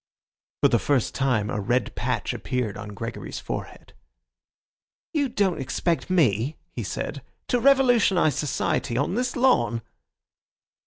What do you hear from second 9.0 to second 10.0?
this lawn?"